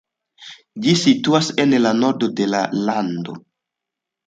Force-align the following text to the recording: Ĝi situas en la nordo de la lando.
Ĝi 0.85 0.93
situas 1.01 1.51
en 1.65 1.77
la 1.83 1.93
nordo 1.99 2.31
de 2.41 2.51
la 2.55 2.65
lando. 2.91 3.39